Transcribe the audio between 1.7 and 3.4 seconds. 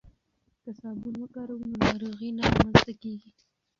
نو ناروغۍ نه رامنځته کیږي.